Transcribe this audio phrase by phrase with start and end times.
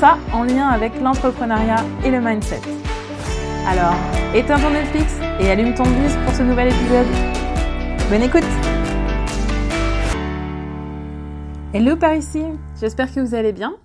[0.00, 2.60] Ça en lien avec l'entrepreneuriat et le mindset.
[3.68, 3.94] Alors,
[4.34, 7.06] éteins ton Netflix et allume ton bus pour ce nouvel épisode.
[8.10, 8.42] Bonne écoute
[11.72, 12.42] Hello par ici,
[12.80, 13.76] j'espère que vous allez bien.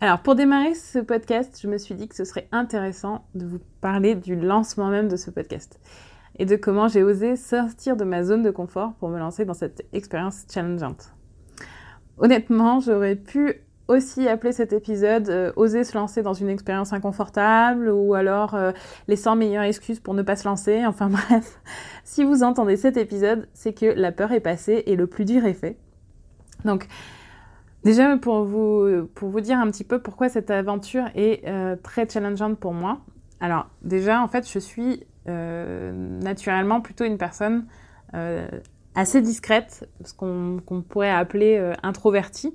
[0.00, 3.60] Alors pour démarrer ce podcast, je me suis dit que ce serait intéressant de vous
[3.80, 5.78] parler du lancement même de ce podcast
[6.40, 9.54] et de comment j'ai osé sortir de ma zone de confort pour me lancer dans
[9.54, 11.14] cette expérience challengeante.
[12.18, 17.88] Honnêtement, j'aurais pu aussi appeler cet épisode euh, Oser se lancer dans une expérience inconfortable
[17.88, 18.72] ou alors euh,
[19.08, 20.86] les 100 meilleures excuses pour ne pas se lancer.
[20.86, 21.58] Enfin bref,
[22.04, 25.44] si vous entendez cet épisode, c'est que la peur est passée et le plus dur
[25.46, 25.78] est fait.
[26.64, 26.86] Donc
[27.82, 32.06] déjà pour vous, pour vous dire un petit peu pourquoi cette aventure est euh, très
[32.08, 33.00] challengeante pour moi.
[33.40, 37.66] Alors déjà en fait je suis euh, naturellement plutôt une personne
[38.94, 42.54] assez discrète, ce qu'on pourrait appeler introvertie.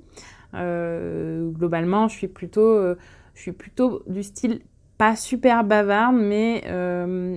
[0.54, 2.94] Globalement, je suis plutôt,
[3.34, 4.60] je suis plutôt du style
[4.96, 6.62] pas super bavarde, mais,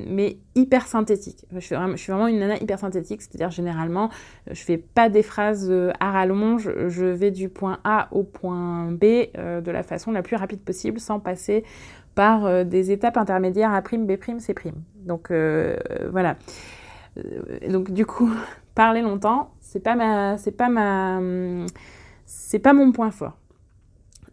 [0.08, 1.46] mais hyper synthétique.
[1.52, 4.10] Je suis, vraiment, une nana hyper synthétique, c'est-à-dire généralement,
[4.52, 9.02] je fais pas des phrases à rallonge, je vais du point A au point B
[9.02, 11.64] de la façon la plus rapide possible, sans passer
[12.14, 14.54] par des étapes intermédiaires A', B', C'.
[15.08, 15.78] Donc euh,
[16.12, 16.36] voilà.
[17.18, 18.30] Euh, donc du coup,
[18.76, 21.20] parler longtemps, c'est pas ma, c'est pas ma,
[22.28, 23.38] c'est pas mon point fort.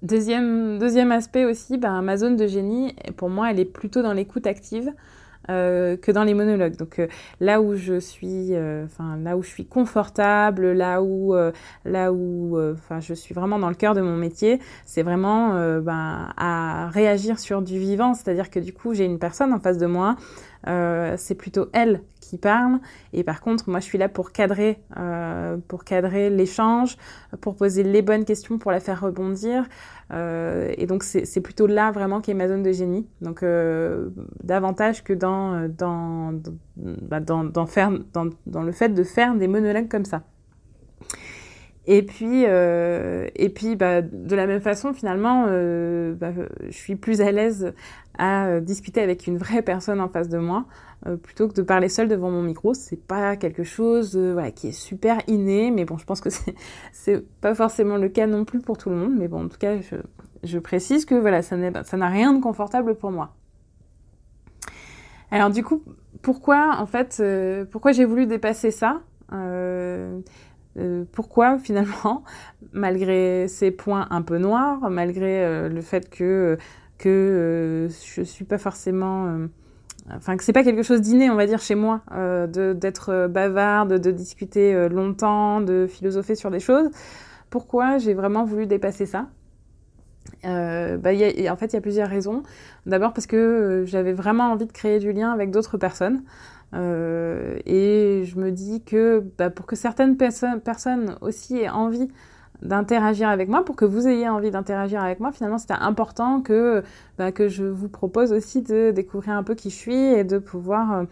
[0.02, 4.12] Deuxième, deuxième aspect aussi, ben, ma zone de génie, pour moi, elle est plutôt dans
[4.12, 4.92] l'écoute active.
[5.50, 6.76] Euh, que dans les monologues.
[6.76, 7.06] Donc euh,
[7.38, 11.34] là où je suis, euh, enfin là où je suis confortable, là où,
[11.84, 15.50] là où, enfin je suis vraiment dans le cœur de mon métier, c'est vraiment
[15.80, 18.14] ben, à réagir sur du vivant.
[18.14, 20.16] C'est-à-dire que du coup j'ai une personne en face de moi,
[20.66, 22.78] c'est plutôt elle qui parle.
[23.12, 26.96] Et par contre, moi, je suis là pour cadrer, euh, pour cadrer l'échange,
[27.40, 29.66] pour poser les bonnes questions, pour la faire rebondir.
[30.12, 33.06] Euh, et donc, c'est plutôt là vraiment qui est ma zone de génie.
[33.20, 34.10] Donc, euh,
[34.42, 36.32] davantage que dans dans
[36.76, 40.22] bah, dans, dans, faire dans, dans le fait de faire des monologues comme ça.
[41.86, 46.32] Et puis, euh, et puis bah, de la même façon, finalement, euh, bah,
[46.66, 47.74] je suis plus à l'aise
[48.16, 50.66] à discuter avec une vraie personne en face de moi
[51.06, 52.72] euh, plutôt que de parler seul devant mon micro.
[52.72, 56.30] C'est pas quelque chose euh, qui est super inné, mais bon, je pense que
[56.92, 59.14] c'est pas forcément le cas non plus pour tout le monde.
[59.16, 59.96] Mais bon, en tout cas, je,
[60.42, 63.34] je précise que voilà, ça n'a rien de confortable pour moi.
[65.30, 65.82] Alors du coup,
[66.22, 69.02] pourquoi en fait, euh, pourquoi j'ai voulu dépasser ça?
[71.12, 72.24] Pourquoi finalement,
[72.72, 76.58] malgré ces points un peu noirs, malgré le fait que
[76.98, 79.46] que je suis pas forcément
[80.10, 83.28] enfin que c'est pas quelque chose d'inné, on va dire chez moi, euh, d'être euh,
[83.28, 86.90] bavarde, de discuter euh, longtemps, de philosopher sur des choses.
[87.50, 89.28] Pourquoi j'ai vraiment voulu dépasser ça?
[90.44, 92.42] Euh, bah, En fait, il y a plusieurs raisons.
[92.86, 96.22] D'abord parce que euh, j'avais vraiment envie de créer du lien avec d'autres personnes.
[96.74, 102.08] Euh, et je me dis que bah, pour que certaines personnes aussi aient envie
[102.62, 106.82] d'interagir avec moi, pour que vous ayez envie d'interagir avec moi, finalement c'était important que,
[107.18, 110.38] bah, que je vous propose aussi de découvrir un peu qui je suis et de
[110.38, 111.04] pouvoir, euh,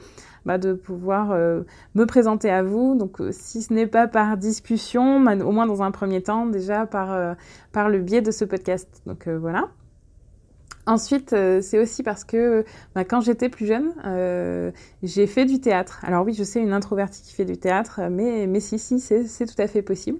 [0.47, 1.62] bah, de pouvoir euh,
[1.95, 2.97] me présenter à vous.
[2.97, 7.37] Donc si ce n'est pas par discussion, au moins dans un premier temps, déjà par,
[7.72, 9.03] par le biais de ce podcast.
[9.06, 9.69] Donc voilà.
[10.87, 13.93] Ensuite, c'est aussi parce que bah, quand j'étais plus jeune,
[15.03, 16.00] j'ai fait du théâtre.
[16.04, 19.47] Alors oui, je sais, une introvertie qui fait du théâtre, mais, mais si, si, c'est
[19.47, 20.19] tout à fait possible.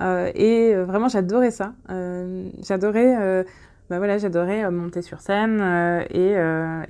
[0.00, 1.74] Euh, et euh, vraiment, j'adorais ça.
[1.90, 3.44] Euh, j'adorais
[3.88, 5.60] bah voilà, j'adorais monter sur scène
[6.10, 6.36] et,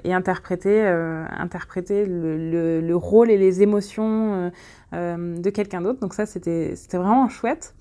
[0.04, 4.52] et, interpréter, interpréter le, le, rôle et les émotions
[4.92, 5.98] de quelqu'un d'autre.
[6.00, 7.74] Donc ça, c'était vraiment chouette.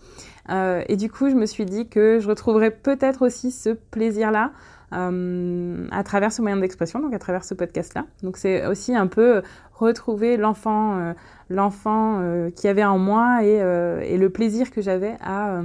[0.50, 4.54] et du coup, je me suis dit que je retrouverais peut-être aussi ce plaisir-là
[4.94, 8.06] euh, à travers ce moyen d'expression, donc à travers ce podcast-là.
[8.24, 9.42] Donc c'est aussi un peu
[9.74, 11.14] retrouver l'enfant, euh,
[11.50, 15.64] l'enfant euh, qui avait en moi et, et le plaisir que j'avais à,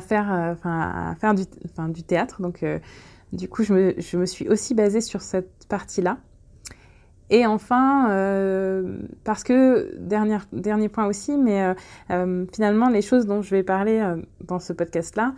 [0.00, 2.40] faire, à faire du, théâtre.
[2.40, 2.64] Donc
[3.32, 6.18] du coup, je me suis aussi basée sur cette partie-là.
[7.30, 11.74] Et enfin, euh, parce que, dernier, dernier point aussi, mais euh,
[12.10, 14.02] euh, finalement, les choses dont je vais parler
[14.42, 15.34] dans ce podcast-là,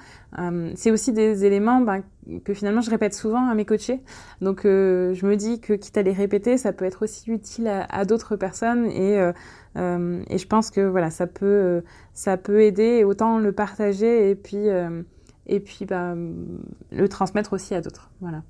[0.75, 2.03] c'est aussi des éléments ben,
[2.45, 4.01] que finalement je répète souvent à mes coachés.
[4.41, 8.05] Donc je me dis que quitte à les répéter, ça peut être aussi utile à,
[8.05, 9.15] d'autres personnes et,
[9.77, 11.83] et je pense que voilà, ça peut,
[12.13, 14.67] ça peut aider autant le partager et puis,
[15.47, 16.35] et puis ben,
[16.91, 18.11] le transmettre aussi à d'autres.
[18.21, 18.43] Voilà.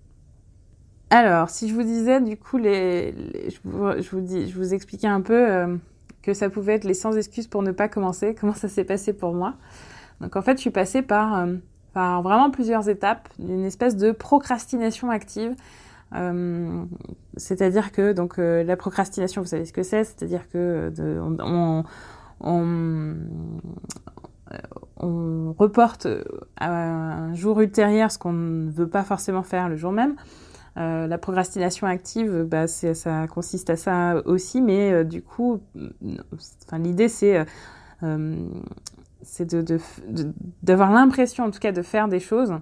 [1.11, 3.15] Alors, si je vous disais, du coup, les,
[3.49, 5.77] je, vous, dis, je vous expliquais un peu euh,
[6.23, 9.13] que ça pouvait être les sans excuses pour ne pas commencer, comment ça s'est passé
[9.13, 9.55] pour moi.
[10.21, 11.55] Donc, en fait, je suis passée par, euh,
[11.95, 15.55] vraiment plusieurs étapes, d'une espèce de procrastination active.
[16.15, 16.85] Euh,
[17.37, 20.93] c'est-à-dire que donc la procrastination, vous savez ce que c'est, c'est-à-dire que
[21.41, 21.85] on,
[25.59, 26.07] reporte
[26.59, 30.15] à un jour ultérieur ce qu'on ne veut pas forcément faire le jour même.
[30.79, 35.61] Euh, la procrastination active, bah, ça consiste à ça aussi, mais euh, du coup,
[36.67, 37.47] enfin, l'idée c'est
[38.03, 38.37] euh,
[39.41, 39.81] de,
[40.63, 42.53] d'avoir l'impression, en tout cas, de faire des choses,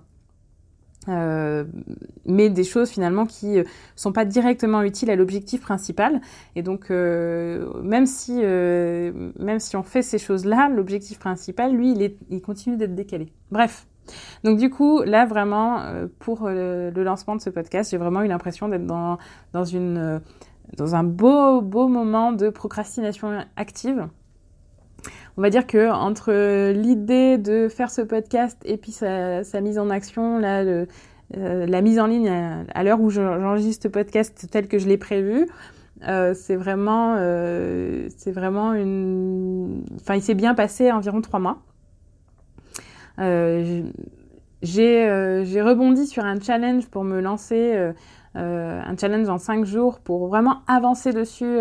[1.07, 3.59] mais des choses finalement qui
[3.95, 6.21] sont pas directement utiles à l'objectif principal.
[6.57, 12.17] Et donc, même si même si on fait ces choses-là, l'objectif principal, lui, il, est,
[12.31, 13.33] il continue d'être décalé.
[13.51, 13.87] Bref.
[14.43, 18.23] Donc du coup, là vraiment, euh, pour euh, le lancement de ce podcast, j'ai vraiment
[18.23, 19.19] eu l'impression d'être dans,
[19.53, 20.19] dans, euh,
[20.77, 24.09] dans un beau, beau moment de procrastination active.
[25.37, 29.91] On va dire que entre l'idée de faire ce podcast et puis sa, mise en
[29.91, 30.63] action, là,
[31.35, 32.31] la mise en ligne
[32.73, 35.49] à, l'heure où j'enregistre ce podcast tel que je l'ai prévu,
[36.01, 37.17] c'est vraiment,
[38.17, 39.85] c'est vraiment une.
[39.97, 41.59] Enfin, il s'est bien passé environ trois mois.
[43.19, 43.83] Euh,
[44.79, 47.93] euh, j'ai rebondi sur un challenge pour me lancer, euh,
[48.35, 51.59] un challenge en cinq jours pour vraiment avancer dessus.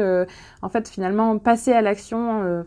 [0.62, 2.64] en fait, finalement, passer à l'action,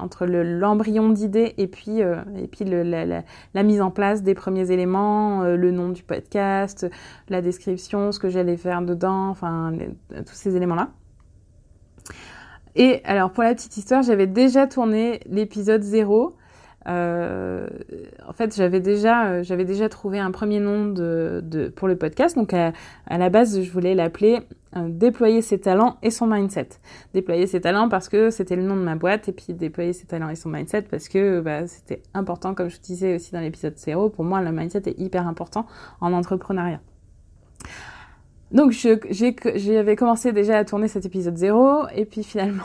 [0.00, 5.42] entre l'embryon d'idée et puis et puis le, la, mise en place des premiers éléments,
[5.44, 6.86] le nom du podcast,
[7.28, 9.72] la description, ce que j'allais faire dedans, enfin,
[10.10, 10.90] tous ces éléments-là.
[12.74, 16.36] Et alors, pour la petite histoire, j'avais déjà tourné l'épisode 0
[16.88, 17.66] euh,
[18.26, 21.96] en fait, j'avais déjà, euh, j'avais déjà trouvé un premier nom de, de pour le
[21.96, 22.36] podcast.
[22.36, 22.72] Donc, à,
[23.06, 24.40] à la base, je voulais l'appeler
[24.76, 26.68] euh, Déployer ses talents et son mindset.
[27.14, 30.06] Déployer ses talents parce que c'était le nom de ma boîte, et puis déployer ses
[30.06, 33.76] talents et son mindset parce que bah, c'était important, comme je disais aussi dans l'épisode
[33.76, 34.08] 0.
[34.10, 35.66] Pour moi, le mindset est hyper important
[36.00, 36.80] en entrepreneuriat.
[38.50, 42.64] Donc, j'avais commencé déjà à tourner cet épisode 0, et puis finalement.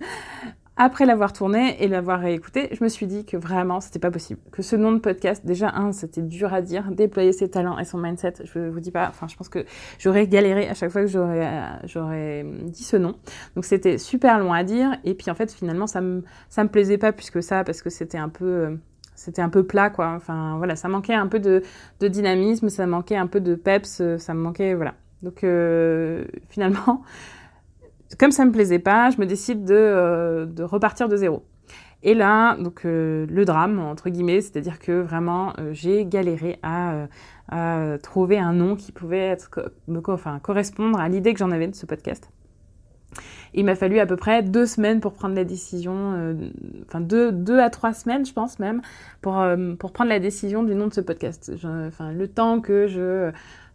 [0.76, 4.40] Après l'avoir tourné et l'avoir réécouté, je me suis dit que vraiment c'était pas possible.
[4.50, 7.84] Que ce nom de podcast, déjà un, c'était dur à dire, déployer ses talents et
[7.84, 8.34] son mindset.
[8.42, 9.64] Je vous dis pas, enfin je pense que
[10.00, 11.48] j'aurais galéré à chaque fois que j'aurais
[11.84, 13.14] j'aurais dit ce nom.
[13.54, 16.68] Donc c'était super long à dire et puis en fait finalement ça me ça me
[16.68, 18.76] plaisait pas plus que ça parce que c'était un peu
[19.14, 20.14] c'était un peu plat quoi.
[20.16, 21.62] Enfin voilà, ça manquait un peu de,
[22.00, 24.94] de dynamisme, ça manquait un peu de peps, ça me manquait voilà.
[25.22, 27.02] Donc euh, finalement
[28.18, 31.44] comme ça me plaisait pas, je me décide de, euh, repartir de zéro.
[32.02, 37.06] Et là, donc euh, le drame entre guillemets, c'est-à-dire que vraiment euh, j'ai galéré à,
[38.02, 39.72] trouver un nom qui pouvait être,
[40.08, 42.30] enfin, correspondre à l'idée que j'en avais de ce podcast.
[43.52, 46.34] Il m'a fallu à peu près deux semaines pour prendre la décision,
[46.86, 48.82] enfin deux, deux à trois semaines, je pense même,
[49.20, 49.44] pour,
[49.78, 51.52] pour prendre la décision du nom de ce podcast.
[51.62, 53.30] enfin, le temps que je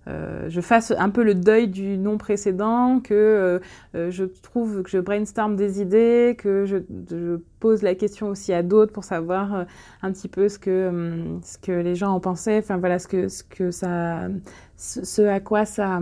[0.10, 3.60] euh, je fasse un peu le deuil du nom précédent, que euh,
[3.96, 8.64] euh, je trouve que je brainstorm des idées, que je, pose la question aussi à
[8.64, 9.66] d'autres pour savoir
[10.02, 11.14] un petit peu ce que
[11.44, 14.30] ce que les gens en pensaient, enfin voilà ce que ce que ça
[14.78, 16.00] ce, à quoi ça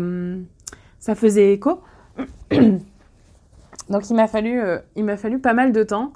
[1.00, 1.82] ça faisait écho.
[3.90, 4.62] Donc il m'a fallu
[4.96, 6.14] il fallu pas mal de temps.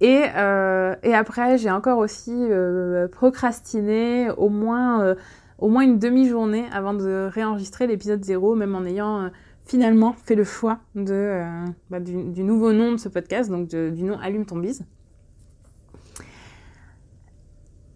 [0.00, 2.48] Et, et après, j'ai encore aussi
[3.12, 5.14] procrastiné au moins
[5.60, 9.28] au moins une demi-journée avant de réenregistrer l'épisode 0, même en ayant euh,
[9.66, 14.02] finalement fait le choix de, euh, bah, du, nouveau nom de ce podcast, donc du
[14.02, 14.84] nom Allume ton bise.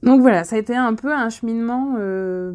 [0.03, 2.53] Donc voilà, ça a été un peu un cheminement euh,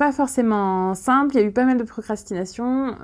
[0.00, 2.96] pas forcément simple, il y a eu pas mal de procrastination,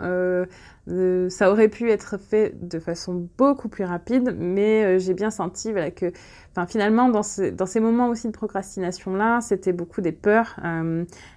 [1.28, 5.90] ça aurait pu être fait de façon beaucoup plus rapide, mais j'ai bien senti voilà,
[5.90, 6.10] que
[6.66, 7.20] finalement dans,
[7.52, 10.56] dans ces moments aussi de procrastination-là, c'était beaucoup des peurs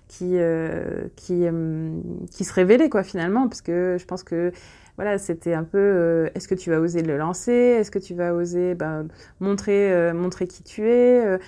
[0.09, 1.91] qui euh, qui euh,
[2.31, 4.51] qui se révélait quoi finalement parce que je pense que
[4.99, 7.53] voilà c'était un peu euh, est-ce que tu vas oser le lancer?
[7.53, 9.07] Est-ce que tu vas oser ben,
[9.39, 11.39] montrer montrer qui tu es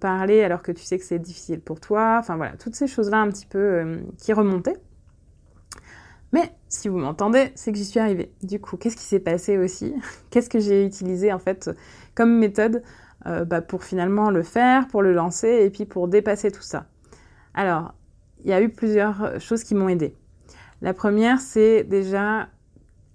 [0.00, 2.16] parler alors que tu sais que c'est difficile pour toi?
[2.18, 4.78] Enfin voilà toutes ces choses là un petit peu qui remontaient.
[6.32, 8.32] Mais si vous m'entendez, c'est que j'y suis arrivée.
[8.42, 9.94] Du coup, qu'est-ce qui s'est passé aussi?
[10.30, 11.70] Qu'est-ce que j'ai utilisé en fait
[12.14, 12.82] comme méthode
[13.26, 16.86] euh, bah, pour finalement le faire, pour le lancer et puis pour dépasser tout ça?
[17.52, 17.92] Alors,
[18.44, 20.16] il y a eu plusieurs choses qui m'ont aidé.
[20.82, 22.48] La première, c'est déjà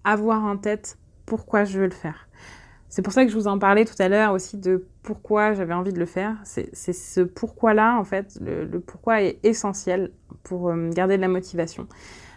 [0.04, 2.28] avoir en tête pourquoi je veux le faire.
[2.90, 5.76] C'est pour ça que je vous en parlais tout à l'heure aussi de pourquoi j'avais
[5.76, 6.38] envie de le faire.
[6.44, 10.12] C'est ce pourquoi-là, en fait, le, pourquoi est essentiel
[10.44, 11.88] pour euh, garder de la motivation.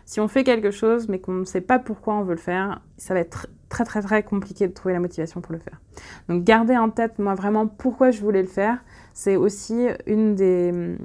[0.05, 2.83] Si on fait quelque chose mais qu'on ne sait pas pourquoi on veut le faire,
[2.99, 5.81] ça va être très très très compliqué de trouver la motivation pour le faire.
[6.29, 10.97] Donc garder en tête, moi vraiment, pourquoi je voulais le faire, c'est aussi une des...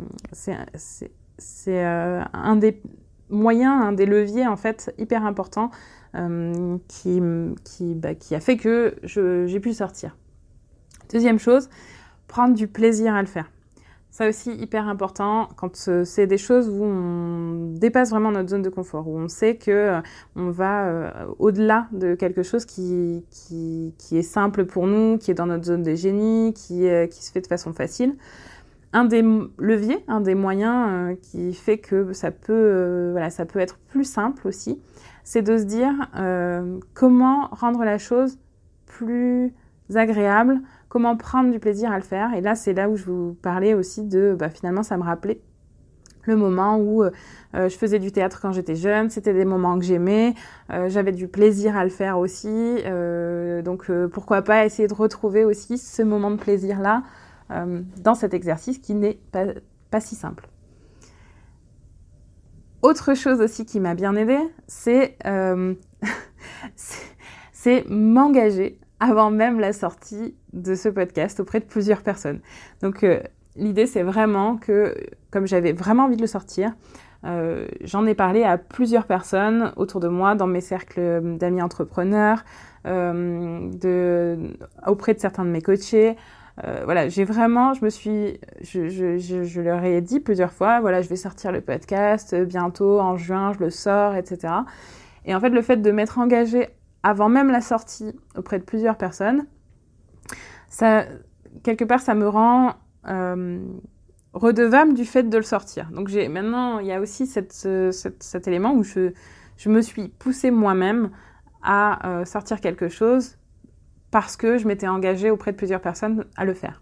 [1.39, 2.81] C'est euh, un des
[3.29, 5.71] moyens, un des leviers en fait hyper importants
[6.15, 7.21] euh, qui,
[7.63, 10.15] qui, bah, qui a fait que j'ai pu sortir.
[11.11, 11.69] Deuxième chose,
[12.27, 13.51] prendre du plaisir à le faire.
[14.09, 18.63] Ça aussi, hyper important, quand euh, c'est des choses où on dépasse vraiment notre zone
[18.63, 20.01] de confort, où on sait que euh,
[20.35, 25.35] on va au-delà de quelque chose qui, qui, qui, est simple pour nous, qui est
[25.35, 28.15] dans notre zone de génie, qui, qui se fait de façon facile.
[28.93, 29.21] Un des
[29.57, 34.47] leviers, un des moyens qui fait que ça peut, voilà, ça peut être plus simple
[34.47, 34.81] aussi,
[35.27, 38.39] c'est de se dire euh, comment rendre la chose
[38.85, 39.53] plus
[39.93, 42.33] agréable, comment prendre du plaisir à le faire.
[42.33, 45.41] Et là, c'est là où je vous parlais aussi de, bah, finalement, ça me rappelait
[46.23, 47.09] le moment où euh,
[47.53, 50.33] je faisais du théâtre quand j'étais jeune, c'était des moments que j'aimais,
[50.71, 52.77] euh, j'avais du plaisir à le faire aussi,
[53.65, 57.03] donc pourquoi pas essayer de retrouver aussi ce moment de plaisir-là
[57.49, 59.19] dans cet exercice qui n'est
[59.89, 60.47] pas si simple.
[62.83, 64.37] Autre chose aussi qui m'a bien aidé,
[65.25, 65.73] euh,
[67.51, 72.39] c'est m'engager avant même la sortie de ce podcast auprès de plusieurs personnes.
[72.81, 73.19] Donc euh,
[73.55, 74.95] l'idée c'est vraiment que,
[75.31, 76.71] comme j'avais vraiment envie de le sortir,
[77.25, 82.45] euh, j'en ai parlé à plusieurs personnes autour de moi, dans mes cercles d'amis entrepreneurs,
[82.85, 82.93] auprès
[85.13, 86.15] de certains de mes coachés,
[86.63, 90.79] euh, voilà, j'ai vraiment, je me suis, je, je, je, leur ai dit plusieurs fois,
[90.79, 94.53] voilà, je vais sortir le podcast euh, bientôt en juin, je le sors, etc.
[95.25, 96.69] Et en fait, le fait de m'être engagée
[97.03, 99.45] avant même la sortie auprès de plusieurs personnes,
[100.67, 101.05] ça,
[101.63, 102.73] quelque part, ça me rend
[103.07, 103.59] euh,
[104.33, 105.89] redevable du fait de le sortir.
[105.91, 109.11] Donc j'ai maintenant, il y a aussi cette, cette, cet élément où je,
[109.57, 111.11] je me suis poussée moi-même
[111.61, 113.37] à euh, sortir quelque chose
[114.11, 116.81] parce que je m'étais engagée auprès de plusieurs personnes à le faire.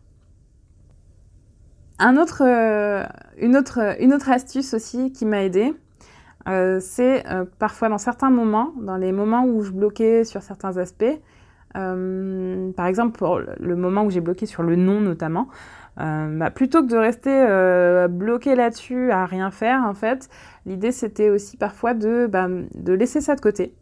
[2.02, 3.04] Euh,
[3.38, 5.74] une, autre, astuce aussi qui m'a aidée,
[6.48, 10.78] euh, c'est euh, parfois dans certains moments, dans les moments où je bloquais sur certains
[10.78, 11.20] aspects,
[11.74, 15.50] par exemple pour le moment où j'ai bloqué sur le nom notamment,
[15.98, 20.30] bah, plutôt que de rester bloqué là-dessus à rien faire en fait,
[20.66, 23.76] l'idée c'était aussi parfois de, bah, de laisser ça de côté,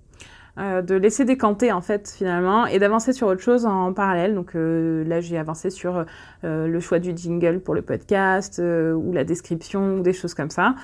[0.60, 4.36] euh, de laisser décanter en fait finalement et d'avancer sur autre chose en parallèle.
[4.36, 6.06] Donc euh, là j'ai avancé sur
[6.44, 10.52] euh, le choix du jingle pour le podcast ou la description ou des choses comme
[10.52, 10.76] ça,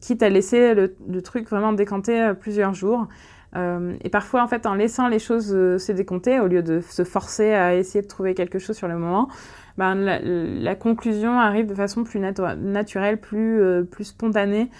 [0.00, 3.08] quitte à laisser le, truc vraiment décanter plusieurs jours.
[3.54, 7.52] et parfois en fait en laissant les choses se décompter au lieu de se forcer
[7.52, 9.28] à essayer de trouver quelque chose sur le moment,
[9.76, 14.70] ben, la, la, conclusion arrive de façon plus naturelle, plus, plus spontanée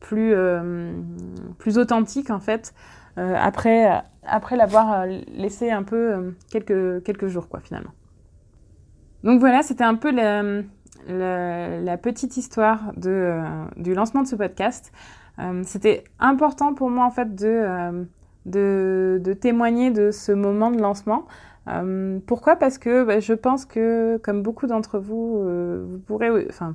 [0.00, 0.92] plus, euh,
[1.58, 2.74] plus authentique en fait
[3.18, 7.92] euh, après, après l'avoir euh, laissé un peu quelques, quelques jours quoi finalement.
[9.22, 13.38] Donc voilà, c'était un peu la, petite histoire de,
[13.76, 14.92] du lancement de ce podcast.
[15.64, 18.06] c'était important pour moi en fait de,
[18.46, 21.26] de, de, témoigner de ce moment de lancement.
[22.26, 22.56] pourquoi?
[22.56, 25.42] Parce que bah, je pense que, comme beaucoup d'entre vous,
[25.86, 26.74] vous pourrez, enfin,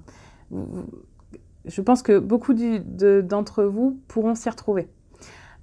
[1.68, 4.88] je pense que beaucoup d'entre vous pourront s'y retrouver.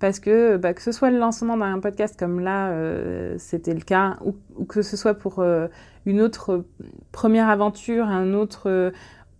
[0.02, 3.82] Parce que bah, que ce soit le lancement d'un podcast comme là, euh, c'était le
[3.82, 5.68] cas, ou, que ce soit pour euh,
[6.06, 6.64] une autre
[7.12, 8.90] première aventure, un autre euh,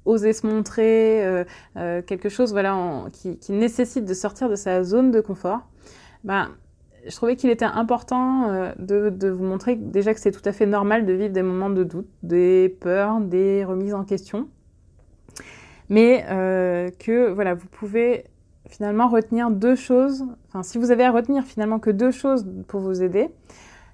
[0.05, 1.45] oser se montrer,
[2.07, 2.77] quelque chose voilà,
[3.13, 5.69] qui, nécessite de sortir de sa zone de confort,
[6.25, 6.49] bah,
[7.07, 10.67] je trouvais qu'il était important de, de, vous montrer déjà que c'est tout à fait
[10.67, 14.49] normal de vivre des moments de doute, des peurs, des remises en question
[15.89, 18.25] mais euh, que voilà, vous pouvez
[18.69, 20.25] finalement retenir deux choses.
[20.49, 23.29] Enfin, si vous avez à retenir finalement que deux choses pour vous aider,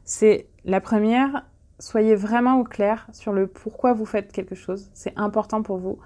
[0.04, 1.45] c'est la première,
[1.78, 4.90] soyez vraiment au clair sur le pourquoi vous faites quelque chose.
[4.95, 5.99] C'est important pour vous.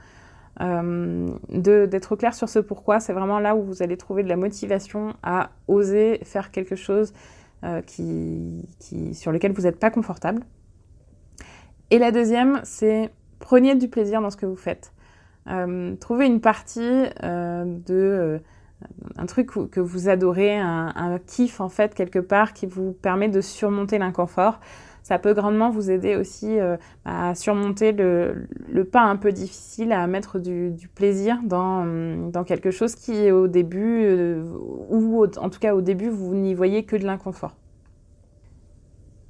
[0.61, 4.29] Euh, d'être au clair sur ce pourquoi, c'est vraiment là où vous allez trouver de
[4.29, 7.15] la motivation à oser faire quelque chose
[7.65, 8.67] euh, qui,
[9.15, 10.43] sur lequel vous n'êtes pas confortable.
[11.91, 14.93] Et la deuxième, c'est prenez du plaisir dans ce que vous faites.
[16.01, 18.41] Trouvez une partie de
[19.17, 23.41] un truc que vous adorez, un, kiff en fait quelque part qui vous permet de
[23.41, 24.61] surmonter l'inconfort.
[25.03, 28.47] Ça peut grandement vous aider aussi euh, à surmonter le,
[28.85, 34.05] pas un peu difficile, à mettre du, plaisir dans, dans, quelque chose qui au début,
[34.05, 34.45] euh,
[34.91, 37.57] ou en tout cas au début, vous n'y voyez que de l'inconfort.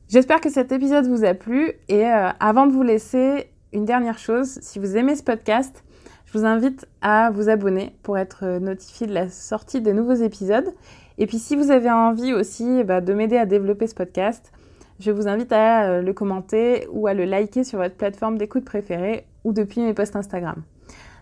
[0.08, 4.18] J'espère que cet épisode vous a plu et euh, avant de vous laisser, une dernière
[4.18, 5.82] chose, si vous aimez ce podcast,
[6.32, 10.72] je vous invite à vous abonner pour être notifié de la sortie de nouveaux épisodes.
[11.18, 14.50] Et puis si vous avez envie aussi bah, de m'aider à développer ce podcast,
[14.98, 18.64] je vous invite à euh, le commenter ou à le liker sur votre plateforme d'écoute
[18.64, 20.62] préférée ou depuis mes posts Instagram.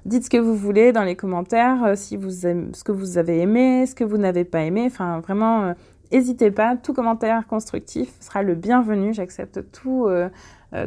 [0.05, 3.41] Dites ce que vous voulez dans les commentaires, euh, si vous ce que vous avez
[3.41, 4.85] aimé, ce que vous n'avez pas aimé.
[4.87, 5.75] Enfin, vraiment,
[6.13, 6.77] n'hésitez euh, pas.
[6.77, 9.15] Tout commentaire constructif sera le bienvenu.
[9.15, 10.09] J'accepte tout,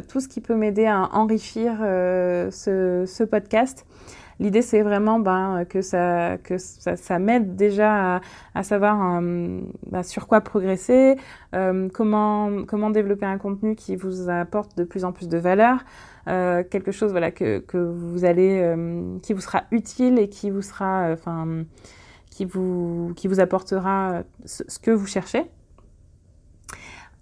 [0.08, 3.84] tout ce qui peut m'aider à enrichir ce, ce podcast.
[4.40, 8.20] L'idée, c'est vraiment ben, que ça, que ça, ça m'aide déjà
[8.54, 11.16] à, savoir euh, ben, sur quoi progresser,
[11.54, 15.84] euh, comment, comment développer un contenu qui vous apporte de plus en plus de valeur,
[16.26, 20.50] euh, quelque chose voilà, que, que vous allez, euh, qui vous sera utile et qui
[20.50, 21.64] vous sera, enfin,
[22.34, 25.44] qui vous, qui vous apportera ce, ce que vous cherchez.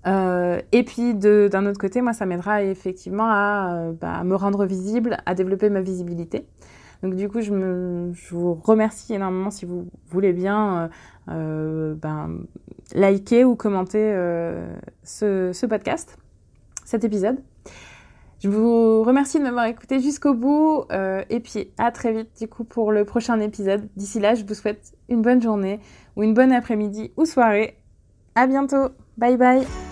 [0.07, 4.64] Euh, et puis d'un autre côté, moi, ça m'aidera effectivement à, bah, à, me rendre
[4.64, 6.47] visible, à développer ma visibilité.
[7.02, 10.88] Donc du coup, je, je vous remercie énormément si vous voulez bien euh,
[11.28, 12.47] euh, ben,
[12.95, 16.16] liker ou commenter euh, ce podcast,
[16.87, 17.38] cet épisode.
[18.43, 22.49] Je vous remercie de m'avoir écouté jusqu'au bout euh, et puis à très vite du
[22.49, 23.89] coup pour le prochain épisode.
[23.95, 25.79] D'ici là, je vous souhaite une bonne journée
[26.17, 27.79] ou une bonne après-midi ou soirée.
[28.35, 28.89] À bientôt.
[29.17, 29.92] Bye bye.